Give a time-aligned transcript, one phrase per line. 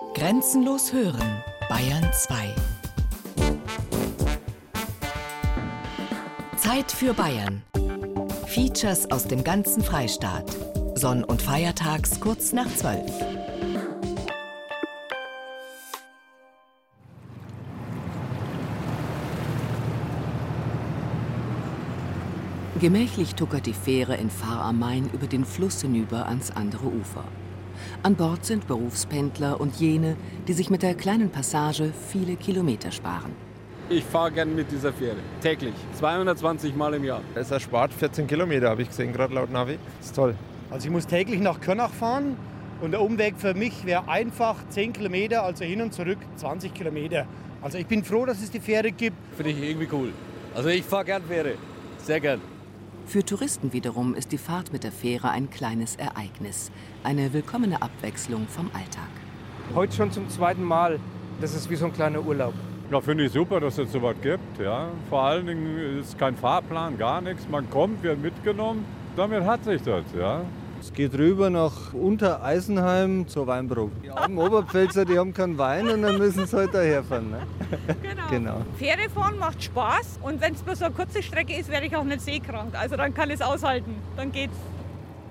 [0.00, 2.54] Grenzenlos hören, Bayern 2.
[6.56, 7.62] Zeit für Bayern.
[8.46, 10.56] Features aus dem ganzen Freistaat.
[10.96, 13.00] Sonn- und Feiertags kurz nach 12.
[22.80, 27.24] Gemächlich tuckert die Fähre in Fahr am Main über den Fluss hinüber ans andere Ufer.
[28.02, 30.16] An Bord sind Berufspendler und jene,
[30.48, 33.32] die sich mit der kleinen Passage viele Kilometer sparen.
[33.88, 37.22] Ich fahre gern mit dieser Fähre, täglich, 220 Mal im Jahr.
[37.34, 39.78] Es erspart 14 Kilometer, habe ich gesehen, gerade laut Navi.
[39.98, 40.34] Das ist toll.
[40.70, 42.36] Also ich muss täglich nach Körnach fahren
[42.80, 47.26] und der Umweg für mich wäre einfach 10 Kilometer, also hin und zurück 20 Kilometer.
[47.62, 49.16] Also ich bin froh, dass es die Fähre gibt.
[49.36, 50.12] Finde ich irgendwie cool.
[50.54, 51.54] Also ich fahre gern Fähre,
[51.98, 52.40] sehr gern.
[53.06, 56.70] Für Touristen wiederum ist die Fahrt mit der Fähre ein kleines Ereignis,
[57.02, 59.08] eine willkommene Abwechslung vom Alltag.
[59.74, 61.00] Heute schon zum zweiten Mal.
[61.40, 62.54] Das ist wie so ein kleiner Urlaub.
[62.90, 64.58] Ja, finde ich super, dass es so was gibt.
[64.60, 64.88] Ja.
[65.08, 67.48] Vor allen Dingen ist kein Fahrplan, gar nichts.
[67.48, 68.84] Man kommt, wird mitgenommen.
[69.16, 70.04] Damit hat sich das.
[70.16, 70.42] Ja.
[70.80, 73.90] Es geht rüber nach Unter Eisenheim zur Weinburg.
[74.02, 77.30] Die armen Oberpfälzer, die haben keinen Wein und dann müssen sie halt daherfahren.
[77.30, 77.38] Ne?
[78.02, 78.28] Genau.
[78.30, 78.62] genau.
[78.78, 81.94] Fähre fahren macht Spaß und wenn es bloß so eine kurze Strecke ist, werde ich
[81.94, 82.74] auch nicht seekrank.
[82.74, 84.56] Also dann kann ich es aushalten, dann geht's.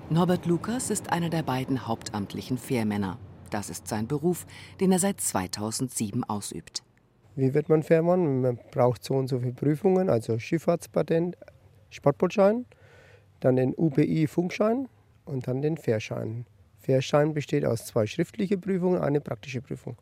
[0.08, 3.18] Norbert Lukas ist einer der beiden hauptamtlichen Fährmänner.
[3.50, 4.46] Das ist sein Beruf,
[4.80, 6.84] den er seit 2007 ausübt.
[7.34, 8.40] Wie wird man Fährmann?
[8.40, 11.36] Man braucht so und so viele Prüfungen, also Schifffahrtspatent,
[11.90, 12.66] Sportbootschein,
[13.40, 14.88] dann den UPI-Funkschein
[15.30, 16.46] und dann den Fährschein.
[16.78, 19.96] Fährschein besteht aus zwei schriftlichen Prüfungen und eine praktische Prüfung.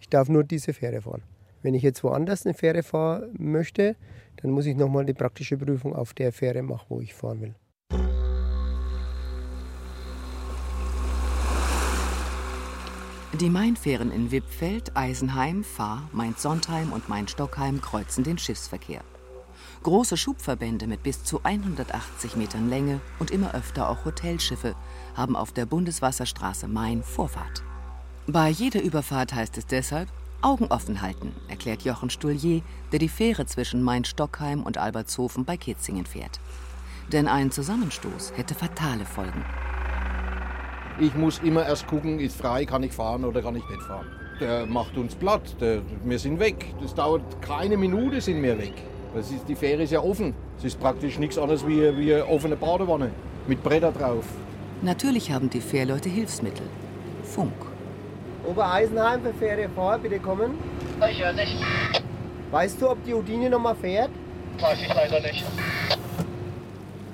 [0.00, 1.22] Ich darf nur diese Fähre fahren.
[1.62, 3.96] Wenn ich jetzt woanders eine Fähre fahren möchte,
[4.36, 7.54] dann muss ich nochmal die praktische Prüfung auf der Fähre machen, wo ich fahren will.
[13.40, 19.02] Die Mainfähren in Wippfeld, Eisenheim, Fahr, Mainz-Sontheim und Main-Stockheim kreuzen den Schiffsverkehr.
[19.86, 24.74] Große Schubverbände mit bis zu 180 Metern Länge und immer öfter auch Hotelschiffe
[25.14, 27.62] haben auf der Bundeswasserstraße Main Vorfahrt.
[28.26, 30.08] Bei jeder Überfahrt heißt es deshalb
[30.42, 36.04] Augen offen halten, erklärt Jochen Stullier, der die Fähre zwischen Main-Stockheim und Albertshofen bei Kitzingen
[36.04, 36.40] fährt.
[37.12, 39.44] Denn ein Zusammenstoß hätte fatale Folgen.
[40.98, 44.08] Ich muss immer erst gucken, ist frei, kann ich fahren oder kann ich nicht fahren.
[44.40, 46.74] Der macht uns platt, der, wir sind weg.
[46.80, 48.74] Das dauert keine Minute, sind wir weg.
[49.16, 50.34] Das ist, die Fähre ist ja offen.
[50.58, 53.12] Es ist praktisch nichts anderes wie, wie eine offene Badewanne
[53.46, 54.26] mit Bretter drauf.
[54.82, 56.66] Natürlich haben die Fährleute Hilfsmittel.
[57.22, 57.54] Funk.
[58.46, 60.58] Obereisenheim für Fähre vor, bitte kommen.
[61.10, 61.56] Ich höre nicht.
[62.50, 64.10] Weißt du, ob die Udine noch mal fährt?
[64.60, 65.46] Weiß ich leider nicht.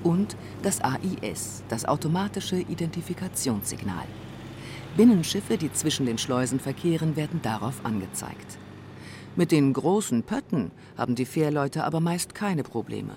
[0.03, 4.07] Und das AIS, das automatische Identifikationssignal.
[4.97, 8.57] Binnenschiffe, die zwischen den Schleusen verkehren, werden darauf angezeigt.
[9.35, 13.15] Mit den großen Pötten haben die Fährleute aber meist keine Probleme.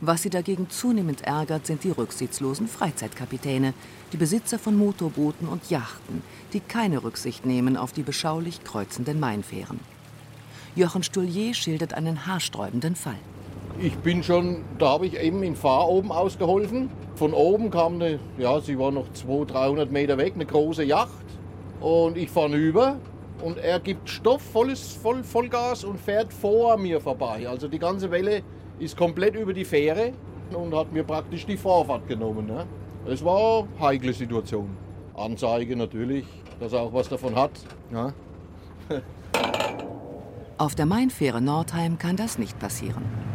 [0.00, 3.74] Was sie dagegen zunehmend ärgert, sind die rücksichtslosen Freizeitkapitäne,
[4.14, 6.22] die Besitzer von Motorbooten und Yachten,
[6.54, 9.78] die keine Rücksicht nehmen auf die beschaulich kreuzenden Mainfähren.
[10.74, 13.18] Jochen Stullier schildert einen haarsträubenden Fall.
[13.78, 16.88] Ich bin schon, da habe ich eben in Fahr oben ausgeholfen.
[17.14, 21.10] Von oben kam eine, ja, sie war noch 200, 300 Meter weg, eine große Yacht.
[21.80, 22.96] Und ich fahre über
[23.42, 27.48] und er gibt Stoff, volles, voll, Vollgas und fährt vor mir vorbei.
[27.48, 28.42] Also die ganze Welle
[28.78, 30.12] ist komplett über die Fähre
[30.54, 32.46] und hat mir praktisch die Vorfahrt genommen.
[32.46, 32.66] Ne?
[33.06, 34.76] Es war eine heikle Situation.
[35.14, 36.24] Anzeige natürlich,
[36.60, 37.50] dass er auch was davon hat.
[37.92, 38.12] Ja?
[40.58, 43.31] Auf der Mainfähre Nordheim kann das nicht passieren.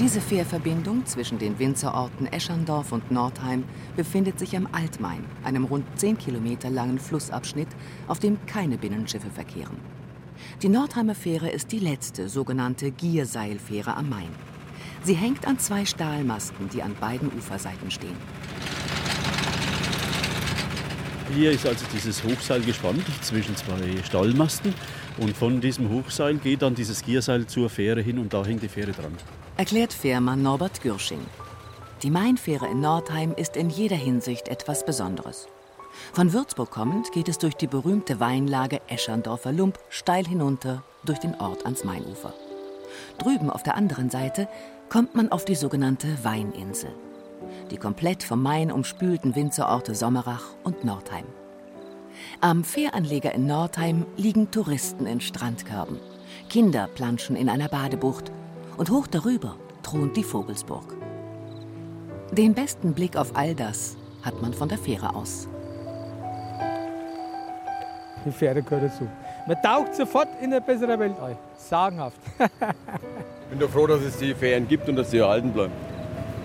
[0.00, 3.64] Diese Fährverbindung zwischen den Winzerorten Eschandorf und Nordheim
[3.96, 7.66] befindet sich am Altmain, einem rund 10 Kilometer langen Flussabschnitt,
[8.06, 9.76] auf dem keine Binnenschiffe verkehren.
[10.62, 14.30] Die Nordheimer Fähre ist die letzte sogenannte Gierseilfähre am Main.
[15.02, 18.16] Sie hängt an zwei Stahlmasten, die an beiden Uferseiten stehen.
[21.34, 24.74] Hier ist also dieses Hochseil gespannt zwischen zwei Stahlmasten
[25.18, 28.68] und von diesem Hochseil geht dann dieses Gierseil zur Fähre hin und da hängt die
[28.68, 29.12] Fähre dran.
[29.58, 31.18] Erklärt Fährmann Norbert Gürsching.
[32.04, 35.48] Die Mainfähre in Nordheim ist in jeder Hinsicht etwas Besonderes.
[36.12, 41.34] Von Würzburg kommend geht es durch die berühmte Weinlage Eschandorfer Lump steil hinunter durch den
[41.40, 42.34] Ort ans Mainufer.
[43.18, 44.46] Drüben auf der anderen Seite
[44.90, 46.94] kommt man auf die sogenannte Weininsel.
[47.72, 51.26] Die komplett vom Main umspülten Winzerorte Sommerach und Nordheim.
[52.40, 55.98] Am Fähranleger in Nordheim liegen Touristen in Strandkörben.
[56.48, 58.30] Kinder planschen in einer Badebucht
[58.78, 60.96] und hoch darüber thront die Vogelsburg.
[62.32, 65.48] Den besten Blick auf all das hat man von der Fähre aus.
[68.24, 69.08] Die Fähre gehört dazu.
[69.46, 71.36] Man taucht sofort in eine bessere Welt ein.
[71.56, 72.20] Sagenhaft.
[72.38, 75.72] Ich bin doch froh, dass es die Fähren gibt und dass sie erhalten bleiben.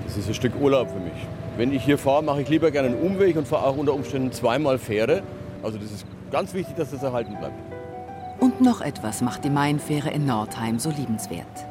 [0.05, 1.27] Das ist ein Stück Urlaub für mich.
[1.57, 4.31] Wenn ich hier fahre, mache ich lieber gerne einen Umweg und fahre auch unter Umständen
[4.31, 5.21] zweimal Fähre.
[5.61, 7.55] Also das ist ganz wichtig, dass das erhalten bleibt.
[8.39, 11.67] Und noch etwas macht die Mainfähre in Nordheim so liebenswert.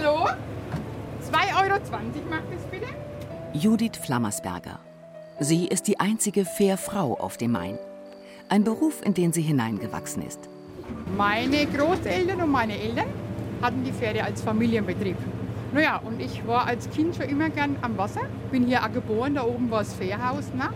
[0.00, 0.28] Hallo?
[1.28, 1.80] 2,20 Euro
[2.30, 2.86] macht es bitte?
[3.52, 4.78] Judith Flammersberger.
[5.40, 7.78] Sie ist die einzige Fährfrau auf dem Main.
[8.48, 10.38] Ein Beruf, in den sie hineingewachsen ist.
[11.16, 13.06] Meine Großeltern und meine Eltern
[13.60, 15.16] hatten die Fähre als Familienbetrieb.
[15.72, 18.22] Naja, und ich war als Kind schon immer gern am Wasser.
[18.52, 20.52] Bin hier auch geboren, da oben war das Fährhaus.
[20.54, 20.68] Ne?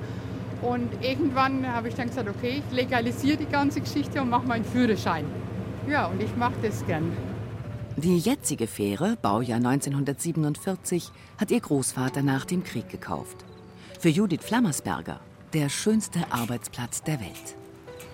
[0.63, 4.65] Und irgendwann habe ich dann gesagt, okay, ich legalisiere die ganze Geschichte und mache meinen
[4.65, 5.27] Führerschein.
[5.89, 7.13] Ja, und ich mache das gern.
[7.97, 13.45] Die jetzige Fähre, Baujahr 1947, hat ihr Großvater nach dem Krieg gekauft.
[14.01, 15.21] Für Judith Flammersberger
[15.53, 17.55] der schönste Arbeitsplatz der Welt.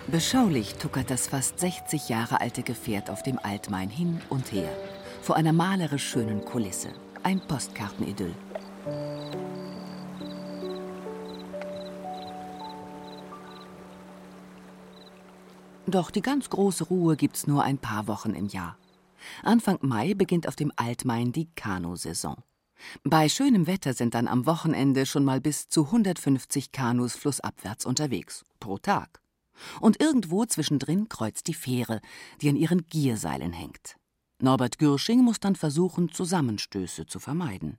[0.08, 4.70] Beschaulich tuckert das fast 60 Jahre alte Gefährt auf dem Altmain hin und her,
[5.22, 6.88] vor einer malerisch schönen Kulisse.
[7.22, 8.34] Ein Postkartenidyll.
[15.86, 18.76] Doch die ganz große Ruhe gibt's nur ein paar Wochen im Jahr.
[19.42, 22.42] Anfang Mai beginnt auf dem Altmain die Kanusaison.
[23.04, 28.44] Bei schönem Wetter sind dann am Wochenende schon mal bis zu 150 Kanus flussabwärts unterwegs,
[28.60, 29.20] pro Tag.
[29.80, 32.00] Und irgendwo zwischendrin kreuzt die Fähre,
[32.40, 33.96] die an ihren Gierseilen hängt.
[34.40, 37.78] Norbert Gürsching muss dann versuchen, Zusammenstöße zu vermeiden.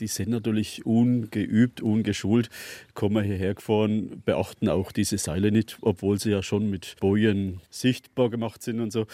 [0.00, 2.48] Die sind natürlich ungeübt, ungeschult,
[2.94, 8.30] kommen hierher gefahren, beachten auch diese Seile nicht, obwohl sie ja schon mit Bojen sichtbar
[8.30, 9.06] gemacht sind und so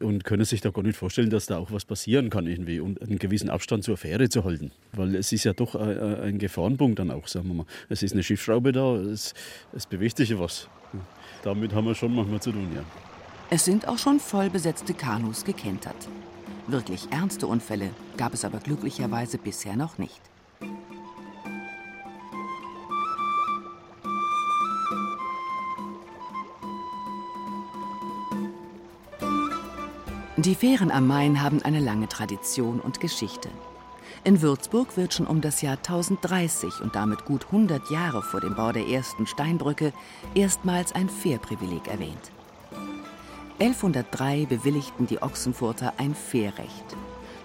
[0.00, 3.02] und können sich da gar nicht vorstellen, dass da auch was passieren kann irgendwie und
[3.02, 4.70] einen gewissen Abstand zur Fähre zu halten.
[4.92, 7.66] Weil es ist ja doch ein Gefahrenpunkt dann auch, sagen wir mal.
[7.88, 9.34] Es ist eine Schiffsschraube da, es,
[9.72, 10.68] es bewegt sich was.
[11.42, 12.82] Damit haben wir schon manchmal zu tun, ja.
[13.50, 16.08] Es sind auch schon voll besetzte Kanus gekentert.
[16.66, 20.20] Wirklich ernste Unfälle gab es aber glücklicherweise bisher noch nicht.
[30.40, 33.48] Die Fähren am Main haben eine lange Tradition und Geschichte.
[34.22, 38.54] In Würzburg wird schon um das Jahr 1030 und damit gut 100 Jahre vor dem
[38.54, 39.92] Bau der ersten Steinbrücke
[40.36, 42.30] erstmals ein Fährprivileg erwähnt.
[43.58, 46.96] 1103 bewilligten die Ochsenfurter ein Fährrecht.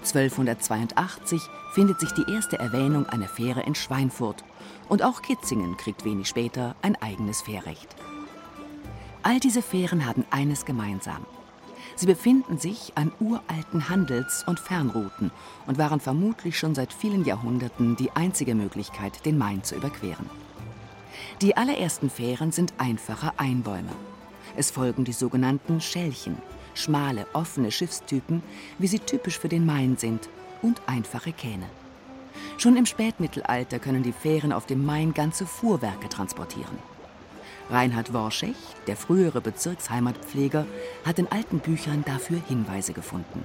[0.03, 1.41] 1282
[1.73, 4.43] findet sich die erste Erwähnung einer Fähre in Schweinfurt
[4.87, 7.95] und auch Kitzingen kriegt wenig später ein eigenes Fährrecht.
[9.23, 11.25] All diese Fähren haben eines gemeinsam.
[11.95, 15.31] Sie befinden sich an uralten Handels- und Fernrouten
[15.67, 20.29] und waren vermutlich schon seit vielen Jahrhunderten die einzige Möglichkeit, den Main zu überqueren.
[21.41, 23.91] Die allerersten Fähren sind einfache Einbäume.
[24.55, 26.37] Es folgen die sogenannten Schälchen,
[26.73, 28.41] schmale, offene Schiffstypen,
[28.79, 30.29] wie sie typisch für den Main sind,
[30.61, 31.65] und einfache Kähne.
[32.57, 36.77] Schon im Spätmittelalter können die Fähren auf dem Main ganze Fuhrwerke transportieren.
[37.69, 38.55] Reinhard Worschech,
[38.87, 40.65] der frühere Bezirksheimatpfleger,
[41.05, 43.43] hat in alten Büchern dafür Hinweise gefunden.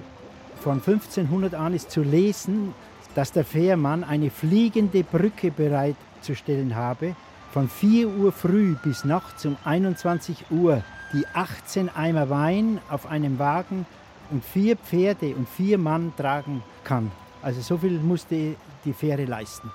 [0.61, 2.73] Von 1500 an ist zu lesen,
[3.15, 7.15] dass der Fährmann eine fliegende Brücke bereitzustellen habe,
[7.51, 10.83] von 4 Uhr früh bis nachts um 21 Uhr,
[11.13, 13.85] die 18 Eimer Wein auf einem Wagen
[14.29, 17.11] und vier Pferde und vier Mann tragen kann.
[17.41, 19.71] Also so viel musste die Fähre leisten.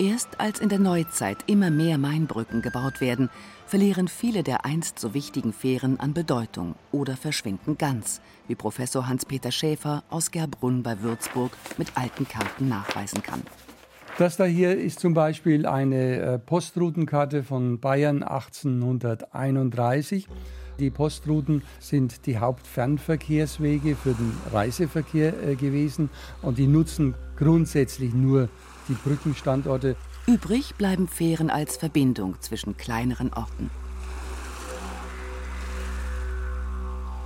[0.00, 3.30] Erst als in der Neuzeit immer mehr Mainbrücken gebaut werden,
[3.66, 9.50] verlieren viele der einst so wichtigen Fähren an Bedeutung oder verschwinden ganz, wie Professor Hans-Peter
[9.50, 13.42] Schäfer aus Gerbrunn bei Würzburg mit alten Karten nachweisen kann.
[14.18, 20.28] Das da hier ist zum Beispiel eine äh, Postroutenkarte von Bayern 1831.
[20.78, 26.08] Die Postrouten sind die Hauptfernverkehrswege für den Reiseverkehr äh, gewesen
[26.42, 28.48] und die nutzen grundsätzlich nur
[28.88, 29.96] die Brückenstandorte.
[30.26, 33.70] Übrig bleiben Fähren als Verbindung zwischen kleineren Orten.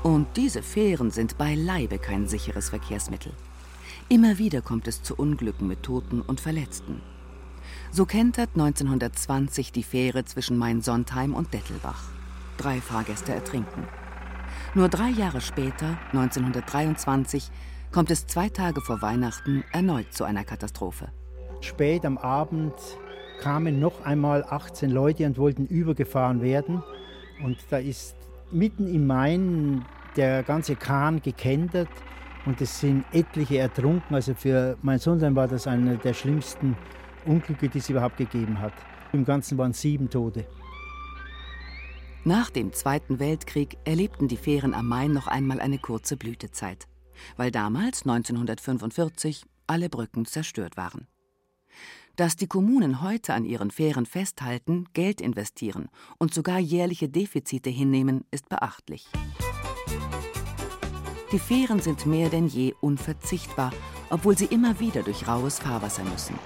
[0.02, 3.33] Und diese Fähren sind beileibe kein sicheres Verkehrsmittel.
[4.09, 7.00] Immer wieder kommt es zu Unglücken mit Toten und Verletzten.
[7.90, 12.04] So kentert 1920 die Fähre zwischen Main-Sontheim und Dettelbach.
[12.57, 13.87] Drei Fahrgäste ertrinken.
[14.75, 17.50] Nur drei Jahre später, 1923,
[17.92, 21.12] kommt es zwei Tage vor Weihnachten erneut zu einer Katastrophe.
[21.62, 22.75] Spät am Abend
[23.40, 26.83] kamen noch einmal 18 Leute und wollten übergefahren werden.
[27.42, 28.16] Und da ist
[28.50, 29.85] mitten im Main
[30.16, 31.88] der ganze Kahn gekentert
[32.47, 34.14] und es sind etliche ertrunken.
[34.14, 36.76] Also für mein Sohn war das einer der schlimmsten
[37.25, 38.75] Unglücke, die es überhaupt gegeben hat.
[39.12, 40.47] Im Ganzen waren sieben Tote.
[42.25, 46.87] Nach dem Zweiten Weltkrieg erlebten die Fähren am Main noch einmal eine kurze Blütezeit,
[47.37, 51.09] weil damals 1945 alle Brücken zerstört waren.
[52.16, 55.88] Dass die Kommunen heute an ihren Fähren festhalten, Geld investieren
[56.19, 59.09] und sogar jährliche Defizite hinnehmen, ist beachtlich.
[61.33, 63.73] Die Fähren sind mehr denn je unverzichtbar,
[64.11, 66.38] obwohl sie immer wieder durch raues Fahrwasser müssen.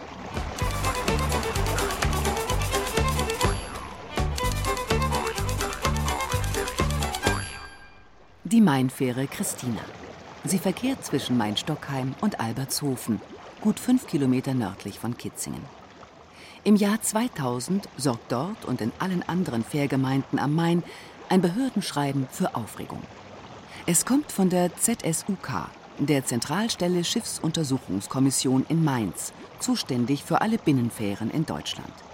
[8.44, 9.80] Die Mainfähre Christina.
[10.44, 13.20] Sie verkehrt zwischen Main-Stockheim und Albertshofen,
[13.66, 15.64] gut fünf Kilometer nördlich von Kitzingen.
[16.62, 20.84] Im Jahr 2000 sorgt dort und in allen anderen Fährgemeinden am Main
[21.28, 23.02] ein Behördenschreiben für Aufregung.
[23.84, 25.68] Es kommt von der ZSUK,
[25.98, 32.05] der Zentralstelle Schiffsuntersuchungskommission in Mainz, zuständig für alle Binnenfähren in Deutschland.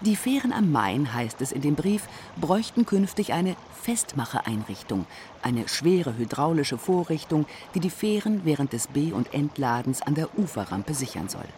[0.00, 2.08] Die Fähren am Main, heißt es in dem Brief,
[2.40, 5.06] bräuchten künftig eine Festmachereinrichtung,
[5.42, 10.94] eine schwere hydraulische Vorrichtung, die die Fähren während des Be- und Entladens an der Uferrampe
[10.94, 11.48] sichern soll.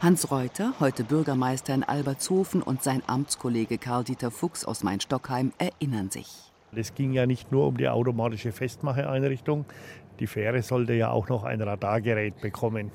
[0.00, 6.28] Hans Reuter, heute Bürgermeister in Albertshofen, und sein Amtskollege Karl-Dieter Fuchs aus Main-Stockheim erinnern sich.
[6.74, 9.64] Es ging ja nicht nur um die automatische Festmacheeinrichtung.
[10.20, 12.90] Die Fähre sollte ja auch noch ein Radargerät bekommen.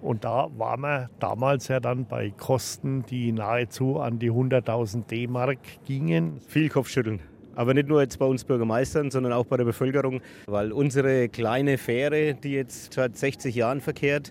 [0.00, 5.58] Und da waren wir damals ja dann bei Kosten, die nahezu an die 100.000 D-Mark
[5.86, 6.40] gingen.
[6.46, 7.20] Viel Kopfschütteln.
[7.54, 11.76] Aber nicht nur jetzt bei uns Bürgermeistern, sondern auch bei der Bevölkerung, weil unsere kleine
[11.76, 14.30] Fähre, die jetzt seit 60 Jahren verkehrt,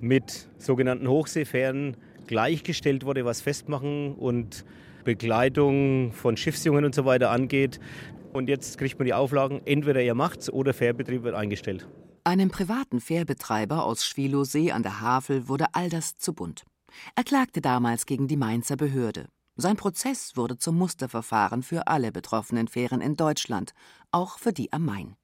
[0.00, 1.96] mit sogenannten Hochseefähren
[2.28, 4.64] gleichgestellt wurde, was Festmachen und
[5.02, 7.80] Begleitung von Schiffsjungen und so weiter angeht.
[8.32, 11.88] Und jetzt kriegt man die Auflagen, entweder ihr macht's oder Fährbetrieb wird eingestellt.
[12.24, 16.64] Einem privaten Fährbetreiber aus Schwilosee an der Havel wurde all das zu bunt.
[17.14, 19.28] Er klagte damals gegen die Mainzer Behörde.
[19.56, 23.72] Sein Prozess wurde zum Musterverfahren für alle betroffenen Fähren in Deutschland,
[24.12, 25.16] auch für die am Main.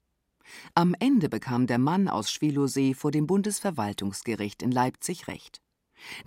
[0.73, 5.61] Am Ende bekam der Mann aus Schwilosee vor dem Bundesverwaltungsgericht in Leipzig Recht.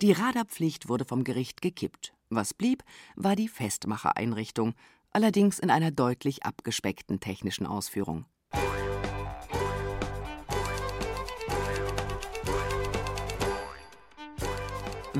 [0.01, 2.13] Die Radarpflicht wurde vom Gericht gekippt.
[2.29, 2.83] Was blieb,
[3.15, 4.73] war die Festmachereinrichtung,
[5.11, 8.25] allerdings in einer deutlich abgespeckten technischen Ausführung.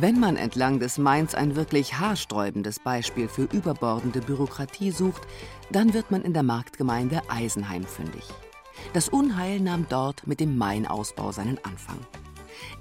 [0.01, 5.23] Wenn man entlang des Mains ein wirklich haarsträubendes Beispiel für überbordende Bürokratie sucht,
[5.71, 8.23] dann wird man in der Marktgemeinde Eisenheim fündig.
[8.93, 11.99] Das Unheil nahm dort mit dem Mainausbau seinen Anfang.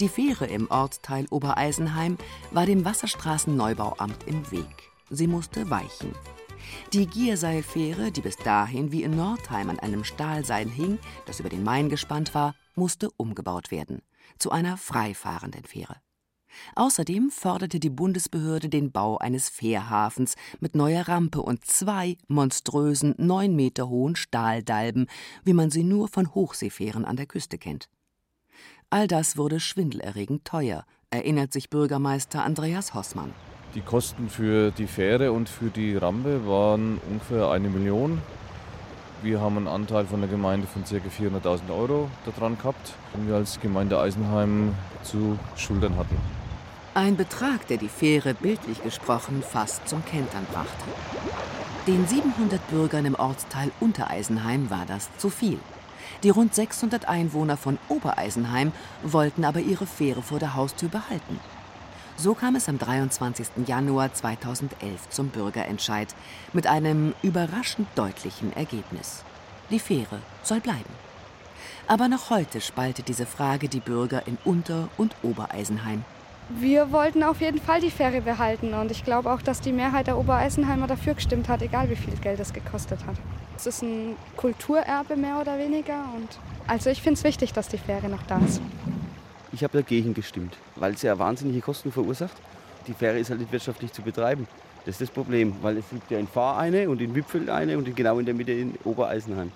[0.01, 2.19] Die Fähre im Ortsteil Obereisenheim
[2.53, 4.93] war dem Wasserstraßenneubauamt im Weg.
[5.11, 6.15] Sie musste weichen.
[6.93, 11.65] Die Gierseilfähre, die bis dahin wie in Nordheim an einem Stahlseil hing, das über den
[11.65, 14.03] Main gespannt war, musste umgebaut werden.
[14.39, 15.97] Zu einer freifahrenden Fähre.
[16.75, 23.55] Außerdem forderte die Bundesbehörde den Bau eines Fährhafens mit neuer Rampe und zwei monströsen, neun
[23.55, 25.07] Meter hohen Stahldalben,
[25.45, 27.89] wie man sie nur von Hochseefähren an der Küste kennt.
[28.91, 33.35] All das wurde schwindelerregend teuer, erinnert sich Bürgermeister Andreas Hossmann.
[33.75, 38.23] Die Kosten für die Fähre und für die Rampe waren ungefähr eine Million.
[39.23, 40.97] Wir haben einen Anteil von der Gemeinde von ca.
[40.97, 46.17] 400.000 Euro daran gehabt, den wir als Gemeinde Eisenheim zu schultern hatten.
[46.95, 50.85] Ein Betrag, der die Fähre bildlich gesprochen fast zum Kentern brachte.
[51.87, 55.59] Den 700 Bürgern im Ortsteil Untereisenheim war das zu viel.
[56.23, 58.73] Die rund 600 Einwohner von Obereisenheim
[59.03, 61.39] wollten aber ihre Fähre vor der Haustür behalten.
[62.21, 63.47] So kam es am 23.
[63.69, 66.09] Januar 2011 zum Bürgerentscheid
[66.53, 69.23] mit einem überraschend deutlichen Ergebnis.
[69.71, 70.91] Die Fähre soll bleiben.
[71.87, 76.05] Aber noch heute spaltet diese Frage die Bürger in Unter- und Obereisenheim.
[76.49, 80.09] Wir wollten auf jeden Fall die Fähre behalten und ich glaube auch, dass die Mehrheit
[80.09, 83.15] der Obereisenheimer dafür gestimmt hat, egal wie viel Geld es gekostet hat.
[83.57, 87.79] Es ist ein Kulturerbe mehr oder weniger und also ich finde es wichtig, dass die
[87.79, 88.61] Fähre noch da ist.
[89.53, 92.37] Ich habe dagegen gestimmt, weil sie ja wahnsinnige Kosten verursacht.
[92.87, 94.47] Die Fähre ist halt nicht wirtschaftlich zu betreiben.
[94.85, 97.77] Das ist das Problem, weil es gibt ja in Fahr eine und in Wipfel eine
[97.77, 99.53] und genau in der Mitte in Obereisenheim.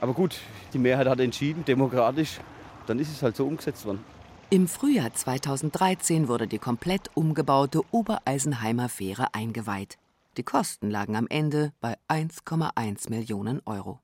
[0.00, 0.40] Aber gut,
[0.72, 2.40] die Mehrheit hat entschieden, demokratisch,
[2.86, 4.04] dann ist es halt so umgesetzt worden.
[4.50, 9.96] Im Frühjahr 2013 wurde die komplett umgebaute Obereisenheimer Fähre eingeweiht.
[10.36, 14.00] Die Kosten lagen am Ende bei 1,1 Millionen Euro.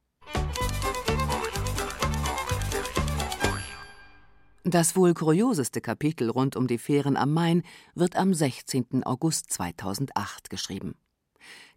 [4.71, 7.65] Das wohl kurioseste Kapitel rund um die Fähren am Main
[7.97, 9.03] wird am 16.
[9.03, 10.95] August 2008 geschrieben.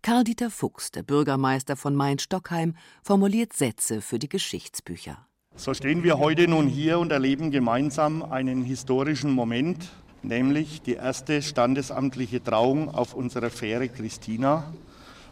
[0.04, 5.26] Karl-Dieter Fuchs, der Bürgermeister von Main-Stockheim, formuliert Sätze für die Geschichtsbücher.
[5.56, 9.90] So stehen wir heute nun hier und erleben gemeinsam einen historischen Moment,
[10.22, 14.72] nämlich die erste standesamtliche Trauung auf unserer Fähre Christina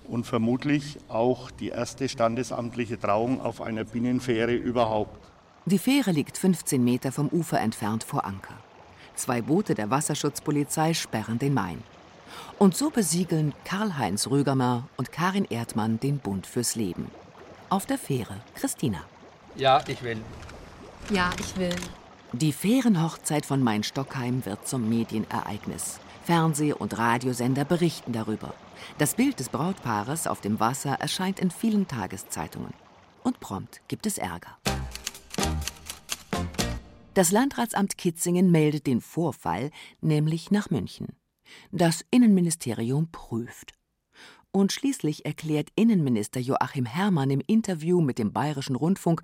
[0.08, 5.31] und vermutlich auch die erste standesamtliche Trauung auf einer Binnenfähre überhaupt.
[5.66, 8.56] Die Fähre liegt 15 Meter vom Ufer entfernt vor Anker.
[9.14, 11.84] Zwei Boote der Wasserschutzpolizei sperren den Main.
[12.58, 17.12] Und so besiegeln Karl-Heinz Rögermer und Karin Erdmann den Bund fürs Leben.
[17.70, 19.04] Auf der Fähre Christina.
[19.56, 20.22] Ja, ich will.
[21.12, 21.76] Ja, ich will.
[22.32, 26.00] Die Fährenhochzeit von Main-Stockheim wird zum Medienereignis.
[26.26, 28.56] Fernseh- und Radiosender berichten darüber.
[28.98, 32.74] Das Bild des Brautpaares auf dem Wasser erscheint in vielen Tageszeitungen.
[33.24, 34.58] Und prompt gibt es Ärger.
[37.14, 41.08] Das Landratsamt Kitzingen meldet den Vorfall nämlich nach München.
[41.72, 43.74] Das Innenministerium prüft.
[44.52, 49.24] Und schließlich erklärt Innenminister Joachim Herrmann im Interview mit dem Bayerischen Rundfunk,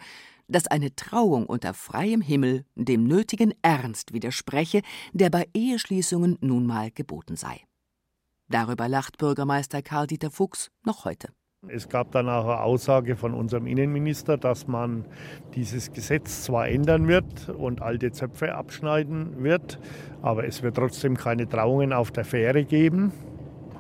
[0.50, 4.82] dass eine Trauung unter freiem Himmel dem nötigen Ernst widerspreche,
[5.14, 7.62] der bei Eheschließungen nun mal geboten sei.
[8.50, 11.30] Darüber lacht Bürgermeister Karl-Dieter Fuchs noch heute.
[11.70, 15.06] Es gab dann auch eine Aussage von unserem Innenminister, dass man
[15.56, 19.80] dieses Gesetz zwar ändern wird und alte Zöpfe abschneiden wird,
[20.22, 23.12] aber es wird trotzdem keine Trauungen auf der Fähre geben,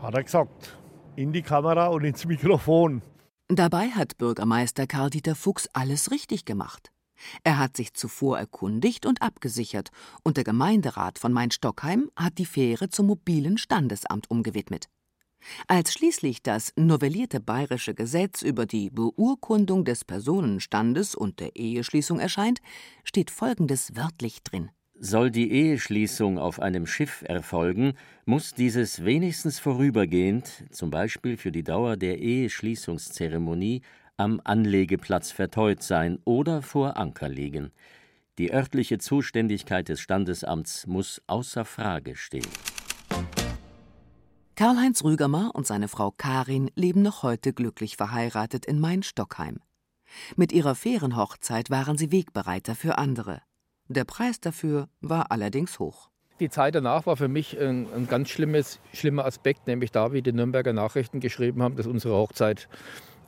[0.01, 0.77] hat er gesagt.
[1.15, 3.01] In die Kamera und ins Mikrofon.
[3.47, 6.91] Dabei hat Bürgermeister Karl-Dieter Fuchs alles richtig gemacht.
[7.43, 9.89] Er hat sich zuvor erkundigt und abgesichert,
[10.23, 14.87] und der Gemeinderat von Main-Stockheim hat die Fähre zum mobilen Standesamt umgewidmet.
[15.67, 22.59] Als schließlich das novellierte bayerische Gesetz über die Beurkundung des Personenstandes und der Eheschließung erscheint,
[23.03, 24.69] steht Folgendes wörtlich drin.
[24.99, 27.93] Soll die Eheschließung auf einem Schiff erfolgen,
[28.25, 33.81] muss dieses wenigstens vorübergehend, zum Beispiel für die Dauer der Eheschließungszeremonie,
[34.17, 37.71] am Anlegeplatz verteut sein oder vor Anker liegen.
[38.39, 42.47] Die örtliche Zuständigkeit des Standesamts muss außer Frage stehen.
[44.57, 49.59] Karl-Heinz Rügermer und seine Frau Karin leben noch heute glücklich verheiratet in Main-Stockheim.
[50.35, 53.41] Mit ihrer Fährenhochzeit waren sie Wegbereiter für andere.
[53.87, 56.09] Der Preis dafür war allerdings hoch.
[56.39, 60.23] Die Zeit danach war für mich ein, ein ganz schlimmes, schlimmer Aspekt, nämlich da, wie
[60.23, 62.67] die Nürnberger Nachrichten geschrieben haben, dass unsere Hochzeit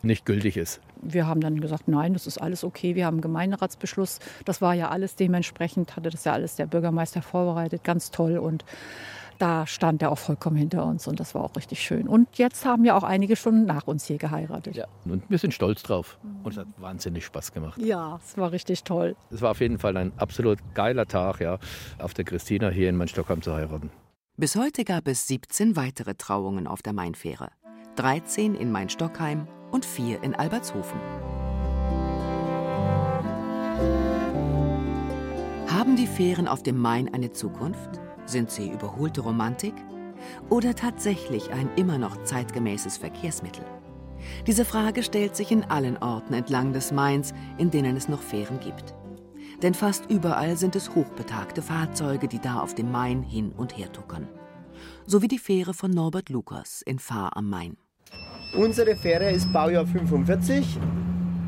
[0.02, 0.82] nicht gültig ist.
[1.00, 2.96] Wir haben dann gesagt, nein, das ist alles okay.
[2.96, 4.18] Wir haben einen Gemeinderatsbeschluss.
[4.46, 8.40] Das war ja alles dementsprechend, hatte das ja alles der Bürgermeister vorbereitet, ganz toll.
[8.40, 8.66] Und
[9.40, 12.08] da stand er auch vollkommen hinter uns und das war auch richtig schön.
[12.08, 14.76] Und jetzt haben ja auch einige schon nach uns hier geheiratet.
[14.76, 16.20] Ja, und wir sind stolz drauf.
[16.44, 17.82] Und es hat wahnsinnig Spaß gemacht.
[17.82, 19.16] Ja, es war richtig toll.
[19.32, 21.58] Es war auf jeden Fall ein absolut geiler Tag, ja,
[21.98, 23.90] auf der Christina hier in Main-Stockheim zu heiraten.
[24.38, 27.50] Bis heute gab es 17 weitere Trauungen auf der Mainfähre.
[27.96, 31.00] 13 in Main-Stockheim und 4 in Albertshofen.
[35.68, 38.02] Haben die Fähren auf dem Main eine Zukunft?
[38.30, 39.74] Sind sie überholte Romantik?
[40.52, 43.66] Oder tatsächlich ein immer noch zeitgemäßes Verkehrsmittel?
[44.46, 48.60] Diese Frage stellt sich in allen Orten entlang des Mains, in denen es noch Fähren
[48.60, 48.94] gibt.
[49.64, 53.92] Denn fast überall sind es hochbetagte Fahrzeuge, die da auf dem Main hin und her
[53.92, 54.28] tuckern.
[55.08, 57.78] So wie die Fähre von Norbert Lukas in Fahr am Main.
[58.56, 60.78] Unsere Fähre ist Baujahr 45,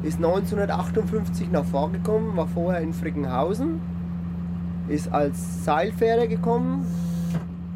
[0.02, 3.80] ist 1958 nach Fahr gekommen, war vorher in Frickenhausen,
[4.88, 6.86] ist als Seilfähre gekommen,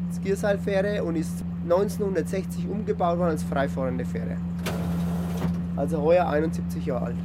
[0.08, 4.36] als Gierseilfähre und ist 1960 umgebaut worden als freifahrende Fähre.
[5.76, 7.16] Also heuer 71 Jahre alt.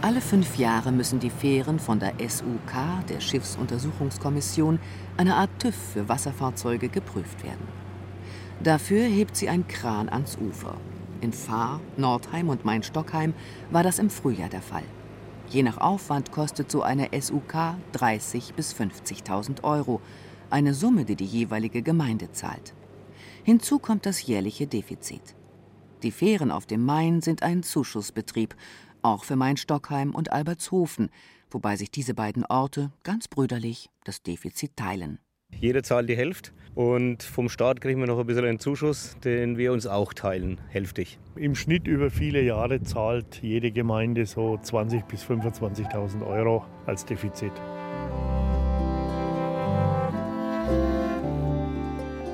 [0.00, 4.78] Alle fünf Jahre müssen die Fähren von der SUK, der Schiffsuntersuchungskommission,
[5.16, 7.66] eine Art TÜV für Wasserfahrzeuge geprüft werden.
[8.62, 10.74] Dafür hebt sie ein Kran ans Ufer.
[11.20, 13.34] In Fahr, Nordheim und Main-Stockheim
[13.70, 14.84] war das im Frühjahr der Fall.
[15.50, 17.54] Je nach Aufwand kostet so eine SUK
[17.94, 20.00] 30.000 bis 50.000 Euro,
[20.50, 22.74] eine Summe, die die jeweilige Gemeinde zahlt.
[23.44, 25.34] Hinzu kommt das jährliche Defizit.
[26.02, 28.54] Die Fähren auf dem Main sind ein Zuschussbetrieb,
[29.00, 31.08] auch für Main-Stockheim und Albertshofen,
[31.50, 35.18] wobei sich diese beiden Orte ganz brüderlich das Defizit teilen.
[35.60, 39.58] Jeder zahlt die Hälfte und vom Staat kriegen wir noch ein bisschen einen Zuschuss, den
[39.58, 41.18] wir uns auch teilen, hälftig.
[41.34, 47.50] Im Schnitt über viele Jahre zahlt jede Gemeinde so 20.000 bis 25.000 Euro als Defizit.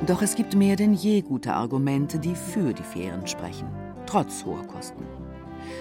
[0.06, 3.68] Doch es gibt mehr denn je gute Argumente, die für die Fähren sprechen,
[4.04, 5.02] trotz hoher Kosten.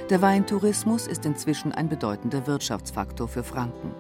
[0.10, 3.92] Der Weintourismus ist inzwischen ein bedeutender Wirtschaftsfaktor für Franken.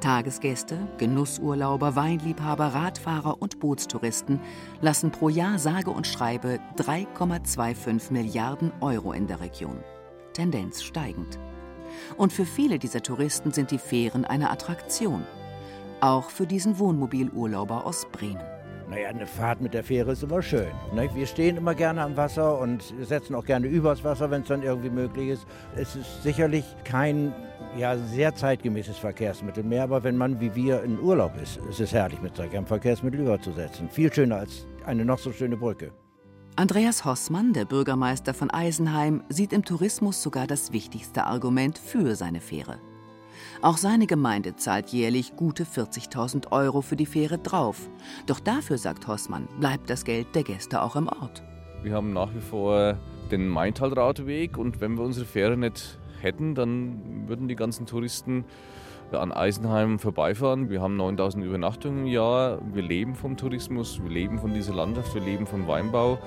[0.00, 4.40] Tagesgäste, Genussurlauber, Weinliebhaber, Radfahrer und Bootstouristen
[4.80, 9.78] lassen pro Jahr sage und schreibe 3,25 Milliarden Euro in der Region.
[10.32, 11.38] Tendenz steigend.
[12.16, 15.24] Und für viele dieser Touristen sind die Fähren eine Attraktion.
[16.00, 18.44] Auch für diesen Wohnmobilurlauber aus Bremen.
[18.88, 20.70] Naja, eine Fahrt mit der Fähre ist immer schön.
[20.94, 21.08] Ne?
[21.12, 24.62] Wir stehen immer gerne am Wasser und setzen auch gerne übers Wasser, wenn es dann
[24.62, 25.46] irgendwie möglich ist.
[25.74, 27.34] Es ist sicherlich kein
[27.76, 31.92] ja, sehr zeitgemäßes Verkehrsmittel mehr, aber wenn man wie wir in Urlaub ist, ist es
[31.92, 33.90] herrlich, mit solch einem Verkehrsmittel überzusetzen.
[33.90, 35.90] Viel schöner als eine noch so schöne Brücke.
[36.54, 42.40] Andreas Hossmann, der Bürgermeister von Eisenheim, sieht im Tourismus sogar das wichtigste Argument für seine
[42.40, 42.78] Fähre.
[43.62, 47.88] Auch seine Gemeinde zahlt jährlich gute 40.000 Euro für die Fähre drauf.
[48.26, 51.42] Doch dafür, sagt Hossmann, bleibt das Geld der Gäste auch im Ort.
[51.82, 52.96] Wir haben nach wie vor
[53.30, 58.44] den Maintalradweg und wenn wir unsere Fähre nicht hätten, dann würden die ganzen Touristen
[59.12, 60.68] an Eisenheim vorbeifahren.
[60.68, 62.58] Wir haben 9000 Übernachtungen im Jahr.
[62.72, 66.18] Wir leben vom Tourismus, wir leben von dieser Landschaft, wir leben vom Weinbau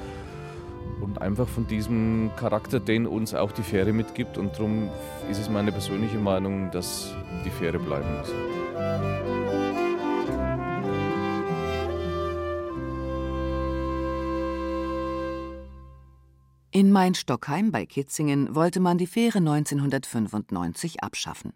[1.01, 4.37] und einfach von diesem Charakter, den uns auch die Fähre mitgibt.
[4.37, 4.89] Und darum
[5.29, 7.13] ist es meine persönliche Meinung, dass
[7.45, 8.31] die Fähre bleiben muss.
[16.71, 21.53] In Main-Stockheim bei Kitzingen wollte man die Fähre 1995 abschaffen.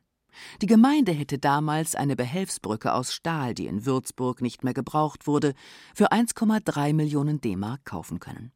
[0.61, 5.53] Die Gemeinde hätte damals eine Behelfsbrücke aus Stahl, die in Würzburg nicht mehr gebraucht wurde,
[5.93, 8.51] für 1,3 Millionen D-Mark kaufen können.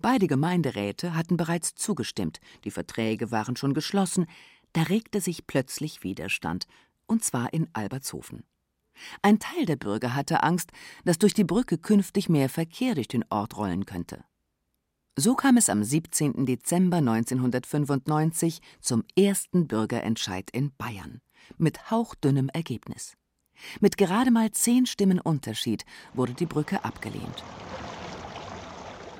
[0.00, 4.26] Beide Gemeinderäte hatten bereits zugestimmt, die Verträge waren schon geschlossen,
[4.72, 6.66] da regte sich plötzlich Widerstand,
[7.06, 8.44] und zwar in Albertshofen.
[9.22, 10.70] Ein Teil der Bürger hatte Angst,
[11.04, 14.24] dass durch die Brücke künftig mehr Verkehr durch den Ort rollen könnte.
[15.16, 16.44] So kam es am 17.
[16.44, 21.20] Dezember 1995 zum ersten Bürgerentscheid in Bayern,
[21.56, 23.14] mit hauchdünnem Ergebnis.
[23.80, 25.84] Mit gerade mal zehn Stimmen Unterschied
[26.14, 27.44] wurde die Brücke abgelehnt.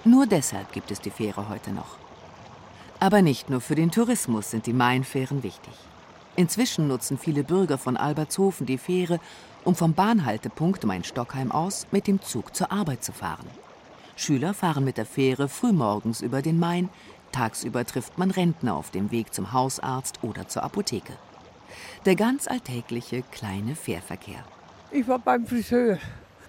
[0.05, 1.97] Nur deshalb gibt es die Fähre heute noch.
[3.01, 5.73] Aber nicht nur für den Tourismus sind die Mainfähren wichtig.
[6.37, 9.21] Inzwischen nutzen viele Bürger von Albertshofen die Fähre,
[9.65, 13.47] um vom Bahnhaltepunkt Main-Stockheim aus mit dem Zug zur Arbeit zu fahren.
[14.17, 16.89] Schüler fahren mit der Fähre frühmorgens über den Main,
[17.33, 21.15] tagsüber trifft man Rentner auf dem Weg zum Hausarzt oder zur Apotheke.
[22.05, 24.45] Der ganz alltägliche kleine Fährverkehr.
[24.91, 25.99] Ich war beim Friseur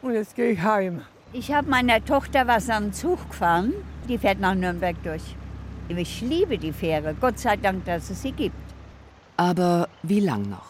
[0.01, 1.01] und jetzt gehe ich heim.
[1.37, 3.73] Ich habe meiner Tochter was am Zug gefahren.
[4.07, 5.35] Die fährt nach Nürnberg durch.
[5.89, 7.13] Ich liebe die Fähre.
[7.13, 8.55] Gott sei Dank, dass es sie gibt.
[9.35, 10.69] Aber wie lang noch?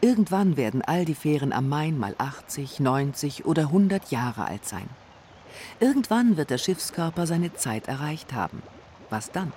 [0.00, 4.88] Irgendwann werden all die Fähren am Main mal 80, 90 oder 100 Jahre alt sein.
[5.78, 8.62] Irgendwann wird der Schiffskörper seine Zeit erreicht haben.
[9.10, 9.52] Was dann?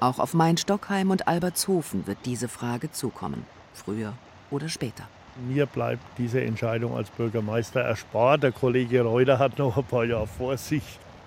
[0.00, 3.46] Auch auf Main-Stockheim und Albertshofen wird diese Frage zukommen.
[3.72, 4.12] Früher
[4.50, 5.08] oder später.
[5.48, 8.42] Mir bleibt diese Entscheidung als Bürgermeister erspart.
[8.42, 10.82] Der Kollege Reuter hat noch ein paar Jahre vor sich.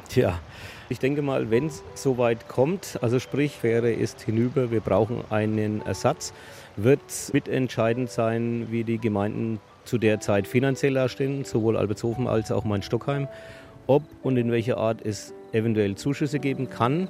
[0.10, 0.40] Tja,
[0.90, 5.82] ich denke mal, wenn es soweit kommt, also sprich, Fähre ist hinüber, wir brauchen einen
[5.82, 6.34] Ersatz,
[6.76, 12.64] wird mitentscheidend sein, wie die Gemeinden zu der Zeit finanziell dastehen, sowohl Albertshofen als auch
[12.64, 13.28] Main-Stockheim,
[13.88, 17.08] ob und in welcher Art es eventuell Zuschüsse geben kann.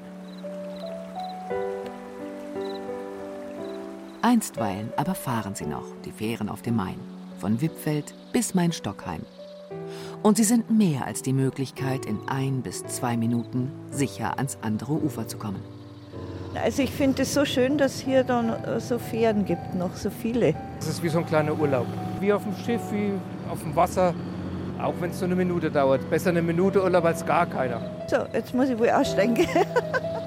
[4.33, 6.95] Einstweilen aber fahren sie noch, die Fähren auf dem Main,
[7.37, 9.21] von Wippfeld bis Main-Stockheim.
[10.23, 14.93] Und sie sind mehr als die Möglichkeit, in ein bis zwei Minuten sicher ans andere
[14.93, 15.61] Ufer zu kommen.
[16.55, 20.55] Also ich finde es so schön, dass hier dann so Fähren gibt, noch so viele.
[20.79, 21.85] Es ist wie so ein kleiner Urlaub.
[22.19, 23.11] Wie auf dem Schiff, wie
[23.51, 24.15] auf dem Wasser,
[24.81, 26.09] auch wenn es nur eine Minute dauert.
[26.09, 27.81] Besser eine Minute Urlaub als gar keiner.
[28.07, 29.47] So, jetzt muss ich wohl aussteigen.